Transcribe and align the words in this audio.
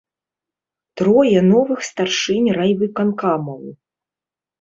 Трое 1.01 1.39
новых 1.53 1.79
старшынь 1.89 2.47
райвыканкамаў. 2.57 3.61